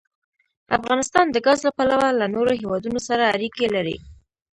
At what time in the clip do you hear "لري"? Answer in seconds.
3.75-3.97